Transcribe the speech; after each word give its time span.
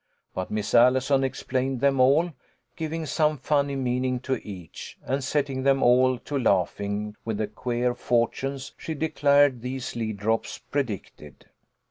But 0.33 0.49
Miss 0.49 0.73
Allison 0.73 1.23
explained 1.23 1.79
them 1.79 1.99
all, 1.99 2.33
giving 2.75 3.05
some 3.05 3.37
funny 3.37 3.75
meaning 3.75 4.19
to 4.21 4.37
each, 4.43 4.97
and 5.05 5.23
setting 5.23 5.61
them 5.61 5.83
all 5.83 6.17
to 6.17 6.39
laughing 6.39 7.15
with 7.23 7.37
the 7.37 7.45
queer 7.45 7.93
fortunes 7.93 8.73
she 8.79 8.95
declared 8.95 9.61
these 9.61 9.95
lead 9.95 10.17
drops 10.17 10.57
predicted. 10.57 11.45